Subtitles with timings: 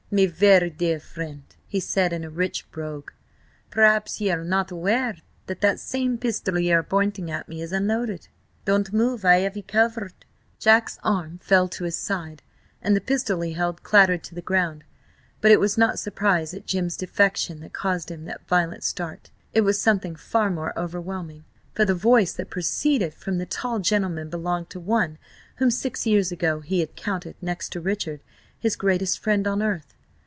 [0.13, 3.11] "Me very dear friend," he said in a rich brogue,
[3.69, 7.71] "perhaps ye are not aware that that same pistol ye are pointing at me is
[7.71, 8.27] unloaded?
[8.65, 10.25] Don't move; I have ye covered!"
[10.59, 12.43] Jack's arm fell to his side,
[12.81, 14.83] and the pistol he held clattered to the ground.
[15.39, 19.31] But it was not surprise at Jim's defection that caused him that violent start.
[19.53, 21.45] It was something far more overwhelming.
[21.73, 25.19] For the voice that proceeded from the tall gentleman belonged to one
[25.55, 28.19] whom, six years ago, he had counted, next to Richard,
[28.59, 29.93] his greatest friend on earth.